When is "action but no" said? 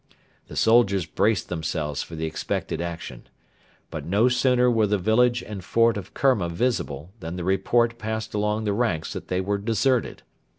2.81-4.29